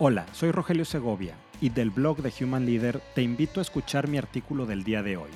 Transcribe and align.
Hola, 0.00 0.26
soy 0.30 0.52
Rogelio 0.52 0.84
Segovia 0.84 1.34
y 1.60 1.70
del 1.70 1.90
blog 1.90 2.18
de 2.18 2.32
Human 2.40 2.64
Leader 2.64 3.02
te 3.16 3.22
invito 3.22 3.58
a 3.58 3.62
escuchar 3.62 4.06
mi 4.06 4.16
artículo 4.16 4.64
del 4.64 4.84
día 4.84 5.02
de 5.02 5.16
hoy. 5.16 5.30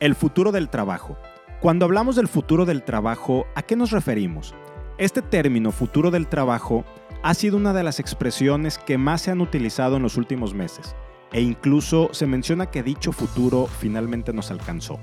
El 0.00 0.16
futuro 0.16 0.50
del 0.50 0.68
trabajo. 0.68 1.16
Cuando 1.60 1.84
hablamos 1.84 2.16
del 2.16 2.26
futuro 2.26 2.66
del 2.66 2.82
trabajo, 2.82 3.46
¿a 3.54 3.62
qué 3.62 3.76
nos 3.76 3.92
referimos? 3.92 4.52
Este 4.98 5.22
término 5.22 5.70
futuro 5.70 6.10
del 6.10 6.26
trabajo 6.26 6.84
ha 7.22 7.34
sido 7.34 7.56
una 7.56 7.72
de 7.72 7.84
las 7.84 8.00
expresiones 8.00 8.78
que 8.78 8.98
más 8.98 9.20
se 9.22 9.30
han 9.30 9.42
utilizado 9.42 9.96
en 9.96 10.02
los 10.02 10.16
últimos 10.16 10.54
meses, 10.54 10.96
e 11.32 11.40
incluso 11.40 12.08
se 12.12 12.26
menciona 12.26 12.66
que 12.66 12.82
dicho 12.82 13.12
futuro 13.12 13.68
finalmente 13.68 14.32
nos 14.32 14.50
alcanzó. 14.50 14.98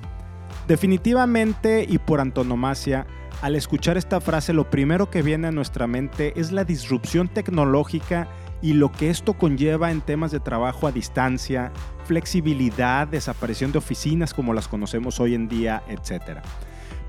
Definitivamente 0.67 1.85
y 1.87 1.97
por 1.97 2.19
antonomasia, 2.19 3.07
al 3.41 3.55
escuchar 3.55 3.97
esta 3.97 4.19
frase 4.19 4.53
lo 4.53 4.69
primero 4.69 5.09
que 5.09 5.21
viene 5.21 5.47
a 5.47 5.51
nuestra 5.51 5.85
mente 5.85 6.33
es 6.39 6.51
la 6.51 6.63
disrupción 6.63 7.27
tecnológica 7.27 8.27
y 8.61 8.73
lo 8.73 8.91
que 8.91 9.09
esto 9.09 9.33
conlleva 9.33 9.91
en 9.91 10.01
temas 10.01 10.31
de 10.31 10.39
trabajo 10.39 10.87
a 10.87 10.91
distancia, 10.91 11.71
flexibilidad, 12.05 13.07
desaparición 13.07 13.71
de 13.71 13.77
oficinas 13.77 14.33
como 14.33 14.53
las 14.53 14.67
conocemos 14.67 15.19
hoy 15.19 15.35
en 15.35 15.47
día, 15.47 15.83
etc. 15.87 16.39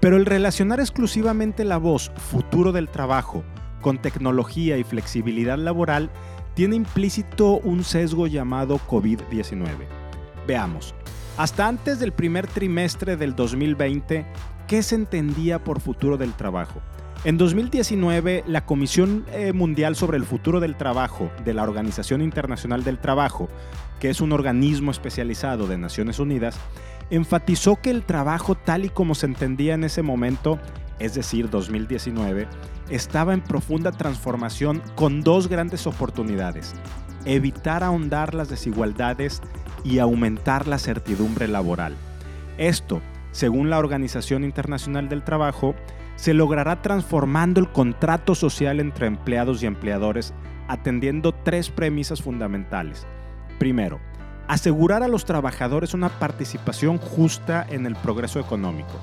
Pero 0.01 0.17
el 0.17 0.27
relacionar 0.27 0.81
exclusivamente 0.81 1.65
la 1.65 1.79
voz 1.79 2.13
futuro 2.17 2.73
del 2.73 2.89
trabajo 2.89 3.43
con 3.81 3.97
tecnología 3.99 4.77
y 4.77 4.85
flexibilidad 4.85 5.57
laboral 5.57 6.11
tiene 6.55 6.77
implícito 6.77 7.59
un 7.59 7.85
sesgo 7.85 8.27
llamado 8.27 8.79
COVID-19. 8.87 9.65
Veamos, 10.47 10.95
hasta 11.39 11.69
antes 11.69 12.01
del 12.01 12.13
primer 12.13 12.47
trimestre 12.49 13.17
del 13.17 13.37
2020, 13.37 14.27
¿qué 14.69 14.83
se 14.83 14.95
entendía 14.95 15.65
por 15.65 15.81
futuro 15.81 16.17
del 16.17 16.35
trabajo? 16.35 16.81
En 17.25 17.37
2019, 17.37 18.45
la 18.47 18.65
Comisión 18.65 19.25
eh, 19.33 19.53
Mundial 19.53 19.97
sobre 19.97 20.19
el 20.19 20.25
Futuro 20.25 20.61
del 20.61 20.77
Trabajo 20.77 21.33
de 21.45 21.55
la 21.55 21.65
Organización 21.65 22.23
Internacional 22.23 22.85
del 22.85 22.99
Trabajo, 22.99 23.49
que 23.99 24.11
es 24.11 24.21
un 24.21 24.31
organismo 24.31 24.93
especializado 24.93 25.67
de 25.67 25.79
Naciones 25.79 26.21
Unidas, 26.21 26.57
enfatizó 27.11 27.77
que 27.77 27.91
el 27.91 28.05
trabajo 28.05 28.55
tal 28.55 28.85
y 28.85 28.91
como 28.91 29.17
se 29.17 29.27
entendía 29.27 29.75
en 29.75 29.83
ese 29.83 30.03
momento, 30.03 30.61
es 31.01 31.15
decir, 31.15 31.51
2019, 31.51 32.47
estaba 32.89 33.35
en 33.35 33.41
profunda 33.41 33.91
transformación 33.91 34.81
con 34.95 35.23
dos 35.23 35.49
grandes 35.49 35.89
oportunidades. 35.89 36.75
Evitar 37.25 37.83
ahondar 37.83 38.35
las 38.35 38.49
desigualdades 38.49 39.41
y 39.83 39.99
aumentar 39.99 40.69
la 40.69 40.79
certidumbre 40.79 41.49
laboral. 41.49 41.97
Esto, 42.59 43.01
según 43.31 43.71
la 43.71 43.79
Organización 43.79 44.45
Internacional 44.45 45.09
del 45.09 45.25
Trabajo, 45.25 45.75
se 46.17 46.35
logrará 46.35 46.83
transformando 46.83 47.61
el 47.61 47.71
contrato 47.71 48.35
social 48.35 48.81
entre 48.81 49.07
empleados 49.07 49.63
y 49.63 49.67
empleadores 49.67 50.35
atendiendo 50.69 51.33
tres 51.33 51.71
premisas 51.71 52.23
fundamentales. 52.23 53.07
Primero, 53.59 53.99
asegurar 54.47 55.03
a 55.03 55.09
los 55.09 55.25
trabajadores 55.25 55.95
una 55.95 56.11
participación 56.11 56.99
justa 56.99 57.67
en 57.69 57.87
el 57.87 57.97
progreso 57.97 58.39
económico. 58.39 59.01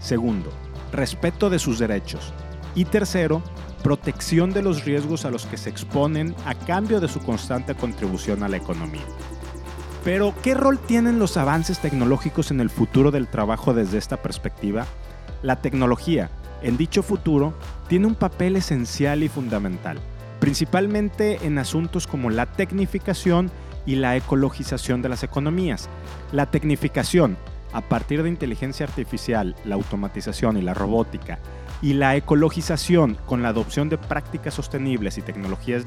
Segundo, 0.00 0.50
respeto 0.92 1.48
de 1.48 1.58
sus 1.58 1.78
derechos. 1.78 2.34
Y 2.74 2.84
tercero, 2.84 3.42
protección 3.82 4.52
de 4.52 4.62
los 4.62 4.84
riesgos 4.84 5.24
a 5.24 5.30
los 5.30 5.46
que 5.46 5.56
se 5.56 5.70
exponen 5.70 6.34
a 6.44 6.54
cambio 6.54 7.00
de 7.00 7.08
su 7.08 7.20
constante 7.20 7.74
contribución 7.74 8.42
a 8.42 8.48
la 8.48 8.56
economía. 8.56 9.04
Pero, 10.04 10.34
¿qué 10.42 10.52
rol 10.52 10.78
tienen 10.78 11.18
los 11.18 11.38
avances 11.38 11.78
tecnológicos 11.78 12.50
en 12.50 12.60
el 12.60 12.68
futuro 12.68 13.10
del 13.10 13.26
trabajo 13.26 13.72
desde 13.72 13.96
esta 13.96 14.18
perspectiva? 14.18 14.84
La 15.42 15.62
tecnología, 15.62 16.30
en 16.62 16.76
dicho 16.76 17.02
futuro, 17.02 17.54
tiene 17.88 18.06
un 18.06 18.14
papel 18.14 18.56
esencial 18.56 19.22
y 19.22 19.30
fundamental, 19.30 19.98
principalmente 20.40 21.46
en 21.46 21.56
asuntos 21.56 22.06
como 22.06 22.28
la 22.28 22.44
tecnificación 22.44 23.50
y 23.86 23.94
la 23.94 24.14
ecologización 24.14 25.00
de 25.00 25.08
las 25.08 25.22
economías. 25.22 25.88
La 26.32 26.50
tecnificación, 26.50 27.38
a 27.72 27.80
partir 27.80 28.22
de 28.22 28.28
inteligencia 28.28 28.84
artificial, 28.84 29.56
la 29.64 29.76
automatización 29.76 30.58
y 30.58 30.62
la 30.62 30.74
robótica, 30.74 31.38
y 31.82 31.94
la 31.94 32.16
ecologización 32.16 33.18
con 33.26 33.42
la 33.42 33.48
adopción 33.48 33.88
de 33.88 33.98
prácticas 33.98 34.54
sostenibles 34.54 35.18
y 35.18 35.22
tecnologías 35.22 35.84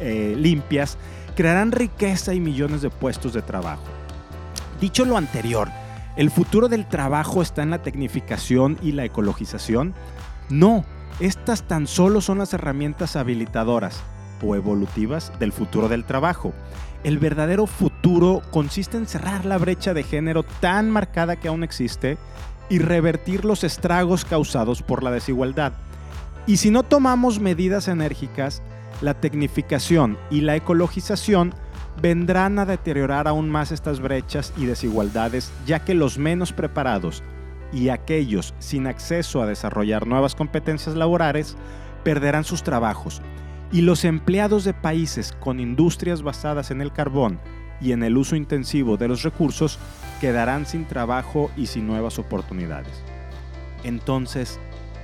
eh, 0.00 0.34
limpias 0.36 0.98
crearán 1.36 1.72
riqueza 1.72 2.34
y 2.34 2.40
millones 2.40 2.82
de 2.82 2.90
puestos 2.90 3.32
de 3.32 3.42
trabajo. 3.42 3.82
Dicho 4.80 5.04
lo 5.04 5.16
anterior, 5.16 5.70
¿el 6.16 6.30
futuro 6.30 6.68
del 6.68 6.86
trabajo 6.86 7.42
está 7.42 7.62
en 7.62 7.70
la 7.70 7.82
tecnificación 7.82 8.78
y 8.82 8.92
la 8.92 9.04
ecologización? 9.04 9.94
No, 10.50 10.84
estas 11.20 11.62
tan 11.62 11.86
solo 11.86 12.20
son 12.20 12.38
las 12.38 12.52
herramientas 12.52 13.16
habilitadoras 13.16 14.02
o 14.42 14.54
evolutivas 14.54 15.32
del 15.38 15.52
futuro 15.52 15.88
del 15.88 16.04
trabajo. 16.04 16.52
El 17.02 17.18
verdadero 17.18 17.66
futuro 17.66 18.42
consiste 18.50 18.96
en 18.96 19.06
cerrar 19.06 19.44
la 19.44 19.58
brecha 19.58 19.94
de 19.94 20.02
género 20.02 20.42
tan 20.42 20.90
marcada 20.90 21.36
que 21.36 21.48
aún 21.48 21.62
existe 21.62 22.18
y 22.68 22.78
revertir 22.78 23.44
los 23.44 23.64
estragos 23.64 24.24
causados 24.24 24.82
por 24.82 25.02
la 25.02 25.10
desigualdad. 25.10 25.72
Y 26.46 26.58
si 26.58 26.70
no 26.70 26.82
tomamos 26.82 27.40
medidas 27.40 27.88
enérgicas, 27.88 28.62
la 29.00 29.14
tecnificación 29.14 30.18
y 30.30 30.42
la 30.42 30.56
ecologización 30.56 31.54
vendrán 32.00 32.58
a 32.58 32.66
deteriorar 32.66 33.28
aún 33.28 33.50
más 33.50 33.72
estas 33.72 34.00
brechas 34.00 34.52
y 34.56 34.66
desigualdades, 34.66 35.52
ya 35.66 35.84
que 35.84 35.94
los 35.94 36.18
menos 36.18 36.52
preparados 36.52 37.22
y 37.72 37.88
aquellos 37.88 38.54
sin 38.58 38.86
acceso 38.86 39.42
a 39.42 39.46
desarrollar 39.46 40.06
nuevas 40.06 40.34
competencias 40.34 40.96
laborales 40.96 41.56
perderán 42.02 42.44
sus 42.44 42.62
trabajos, 42.62 43.22
y 43.72 43.80
los 43.80 44.04
empleados 44.04 44.64
de 44.64 44.74
países 44.74 45.32
con 45.40 45.58
industrias 45.58 46.22
basadas 46.22 46.70
en 46.70 46.80
el 46.80 46.92
carbón 46.92 47.40
y 47.80 47.92
en 47.92 48.02
el 48.02 48.16
uso 48.16 48.36
intensivo 48.36 48.96
de 48.96 49.08
los 49.08 49.22
recursos 49.22 49.78
quedarán 50.24 50.64
sin 50.64 50.86
trabajo 50.86 51.50
y 51.54 51.66
sin 51.66 51.86
nuevas 51.86 52.18
oportunidades. 52.18 52.94
Entonces, 53.82 54.58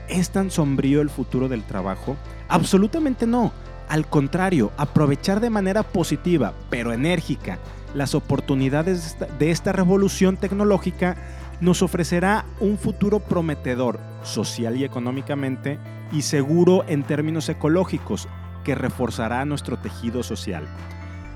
¿es 0.08 0.30
tan 0.30 0.50
sombrío 0.50 1.02
el 1.02 1.10
futuro 1.10 1.46
del 1.46 1.62
trabajo? 1.62 2.16
Absolutamente 2.48 3.26
no. 3.26 3.52
Al 3.90 4.06
contrario, 4.06 4.72
aprovechar 4.78 5.40
de 5.40 5.50
manera 5.50 5.82
positiva, 5.82 6.54
pero 6.70 6.94
enérgica, 6.94 7.58
las 7.94 8.14
oportunidades 8.14 9.18
de 9.38 9.50
esta 9.50 9.72
revolución 9.72 10.38
tecnológica 10.38 11.18
nos 11.60 11.82
ofrecerá 11.82 12.46
un 12.58 12.78
futuro 12.78 13.20
prometedor 13.20 14.00
social 14.22 14.78
y 14.78 14.84
económicamente 14.84 15.78
y 16.12 16.22
seguro 16.22 16.82
en 16.88 17.02
términos 17.02 17.50
ecológicos 17.50 18.26
que 18.64 18.74
reforzará 18.74 19.44
nuestro 19.44 19.76
tejido 19.76 20.22
social. 20.22 20.66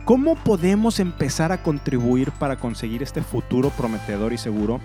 ¿Cómo 0.04 0.34
podemos 0.34 1.00
empezar 1.00 1.50
a 1.50 1.62
contribuir 1.62 2.30
para 2.32 2.56
conseguir 2.56 3.02
este 3.02 3.22
futuro 3.22 3.70
prometedor 3.70 4.34
y 4.34 4.38
seguro? 4.38 4.78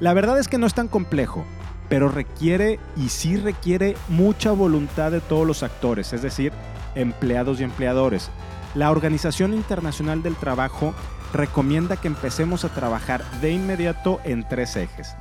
La 0.00 0.14
verdad 0.14 0.36
es 0.40 0.48
que 0.48 0.58
no 0.58 0.66
es 0.66 0.74
tan 0.74 0.88
complejo, 0.88 1.44
pero 1.88 2.08
requiere 2.08 2.80
y 2.96 3.08
sí 3.08 3.36
requiere 3.36 3.96
mucha 4.08 4.50
voluntad 4.50 5.12
de 5.12 5.20
todos 5.20 5.46
los 5.46 5.62
actores, 5.62 6.12
es 6.12 6.22
decir, 6.22 6.52
empleados 6.96 7.60
y 7.60 7.62
empleadores. 7.62 8.32
La 8.74 8.90
Organización 8.90 9.54
Internacional 9.54 10.24
del 10.24 10.34
Trabajo 10.34 10.92
recomienda 11.32 11.96
que 11.96 12.08
empecemos 12.08 12.64
a 12.64 12.74
trabajar 12.74 13.22
de 13.40 13.52
inmediato 13.52 14.18
en 14.24 14.42
tres 14.48 14.74
ejes. 14.74 15.14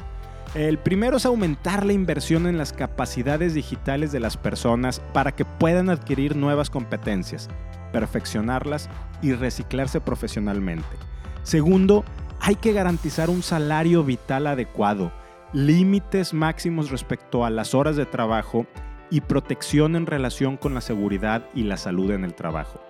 El 0.56 0.80
primero 0.80 1.18
es 1.18 1.28
aumentar 1.28 1.86
la 1.86 1.94
inversión 1.94 2.48
en 2.48 2.58
las 2.58 2.74
capacidades 2.74 3.54
digitales 3.54 4.12
de 4.12 4.20
las 4.20 4.36
personas 4.36 5.00
para 5.14 5.32
que 5.32 5.46
puedan 5.46 5.92
adquirir 5.92 6.36
nuevas 6.36 6.72
competencias, 6.72 7.50
perfeccionarlas 7.94 8.90
y 9.22 9.32
reciclarse 9.32 10.02
profesionalmente. 10.02 10.98
Segundo, 11.44 12.04
hay 12.42 12.56
que 12.56 12.74
garantizar 12.74 13.30
un 13.30 13.42
salario 13.42 14.04
vital 14.04 14.48
adecuado, 14.48 15.14
límites 15.54 16.34
máximos 16.34 16.92
respecto 16.92 17.46
a 17.46 17.50
las 17.50 17.74
horas 17.74 17.96
de 17.96 18.06
trabajo 18.06 18.66
y 19.10 19.22
protección 19.22 19.96
en 19.96 20.08
relación 20.08 20.58
con 20.58 20.74
la 20.74 20.82
seguridad 20.82 21.48
y 21.54 21.64
la 21.64 21.78
salud 21.78 22.12
en 22.12 22.26
el 22.26 22.34
trabajo. 22.34 22.82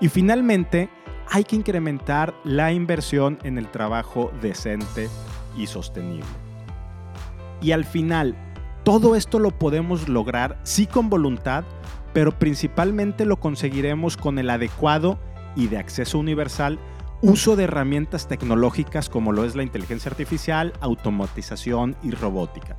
Y 0.00 0.08
finalmente, 0.08 0.88
hay 1.28 1.44
que 1.44 1.56
incrementar 1.56 2.34
la 2.44 2.72
inversión 2.72 3.38
en 3.42 3.58
el 3.58 3.70
trabajo 3.70 4.32
decente 4.40 5.08
y 5.56 5.66
sostenible. 5.66 6.24
Y 7.60 7.72
al 7.72 7.84
final, 7.84 8.36
todo 8.84 9.14
esto 9.14 9.38
lo 9.38 9.50
podemos 9.50 10.08
lograr 10.08 10.58
sí 10.62 10.86
con 10.86 11.08
voluntad, 11.08 11.64
pero 12.12 12.38
principalmente 12.38 13.24
lo 13.24 13.38
conseguiremos 13.38 14.16
con 14.16 14.38
el 14.38 14.50
adecuado 14.50 15.18
y 15.56 15.68
de 15.68 15.78
acceso 15.78 16.18
universal 16.18 16.78
uso 17.22 17.54
de 17.54 17.64
herramientas 17.64 18.26
tecnológicas 18.26 19.08
como 19.08 19.32
lo 19.32 19.44
es 19.44 19.54
la 19.54 19.62
inteligencia 19.62 20.10
artificial, 20.10 20.72
automatización 20.80 21.96
y 22.02 22.10
robótica. 22.10 22.76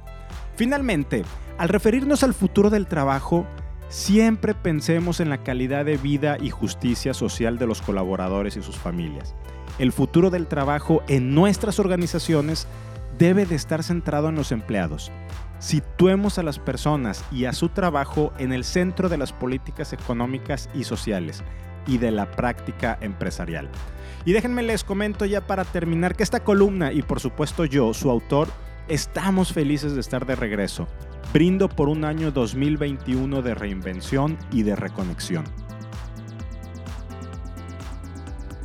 Finalmente, 0.55 1.23
al 1.57 1.69
referirnos 1.69 2.23
al 2.23 2.33
futuro 2.33 2.69
del 2.69 2.87
trabajo, 2.87 3.47
siempre 3.87 4.53
pensemos 4.53 5.21
en 5.21 5.29
la 5.29 5.43
calidad 5.43 5.85
de 5.85 5.97
vida 5.97 6.37
y 6.41 6.49
justicia 6.49 7.13
social 7.13 7.57
de 7.57 7.67
los 7.67 7.81
colaboradores 7.81 8.57
y 8.57 8.61
sus 8.61 8.77
familias. 8.77 9.33
El 9.79 9.93
futuro 9.93 10.29
del 10.29 10.47
trabajo 10.47 11.01
en 11.07 11.33
nuestras 11.33 11.79
organizaciones 11.79 12.67
debe 13.17 13.45
de 13.45 13.55
estar 13.55 13.83
centrado 13.83 14.29
en 14.29 14.35
los 14.35 14.51
empleados. 14.51 15.11
Situemos 15.59 16.37
a 16.37 16.43
las 16.43 16.59
personas 16.59 17.23
y 17.31 17.45
a 17.45 17.53
su 17.53 17.69
trabajo 17.69 18.33
en 18.37 18.51
el 18.51 18.63
centro 18.63 19.09
de 19.09 19.17
las 19.17 19.31
políticas 19.31 19.93
económicas 19.93 20.69
y 20.73 20.83
sociales 20.83 21.43
y 21.87 21.97
de 21.97 22.11
la 22.11 22.31
práctica 22.31 22.97
empresarial. 23.01 23.69
Y 24.25 24.33
déjenme 24.33 24.63
les 24.63 24.83
comento 24.83 25.25
ya 25.25 25.41
para 25.41 25.65
terminar 25.65 26.15
que 26.15 26.23
esta 26.23 26.43
columna 26.43 26.91
y 26.91 27.01
por 27.01 27.19
supuesto 27.19 27.65
yo, 27.65 27.93
su 27.93 28.09
autor, 28.09 28.49
estamos 28.87 29.53
felices 29.53 29.93
de 29.93 30.01
estar 30.01 30.25
de 30.25 30.35
regreso. 30.35 30.87
Brindo 31.33 31.69
por 31.69 31.89
un 31.89 32.05
año 32.05 32.31
2021 32.31 33.41
de 33.41 33.55
reinvención 33.55 34.37
y 34.51 34.63
de 34.63 34.75
reconexión. 34.75 35.45